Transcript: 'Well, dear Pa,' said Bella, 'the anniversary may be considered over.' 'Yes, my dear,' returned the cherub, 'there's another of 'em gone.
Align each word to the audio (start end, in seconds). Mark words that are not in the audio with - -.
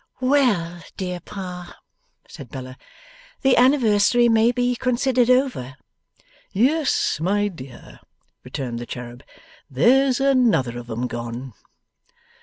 'Well, 0.19 0.81
dear 0.97 1.19
Pa,' 1.19 1.77
said 2.27 2.49
Bella, 2.49 2.75
'the 3.43 3.55
anniversary 3.55 4.29
may 4.29 4.51
be 4.51 4.75
considered 4.75 5.29
over.' 5.29 5.75
'Yes, 6.51 7.19
my 7.21 7.47
dear,' 7.49 7.99
returned 8.43 8.79
the 8.79 8.87
cherub, 8.87 9.21
'there's 9.69 10.19
another 10.19 10.79
of 10.79 10.89
'em 10.89 11.05
gone. 11.05 11.53